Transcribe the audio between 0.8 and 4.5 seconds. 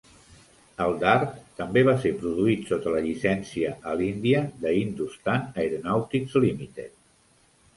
El dard també va ser produït sota la llicència a l'Índia